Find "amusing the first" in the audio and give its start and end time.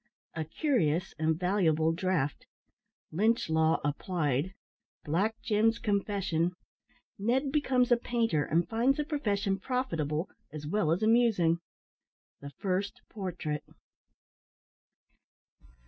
11.03-13.03